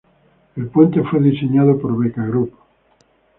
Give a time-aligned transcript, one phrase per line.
[0.55, 2.55] El puente fue diseñado por Beca Group.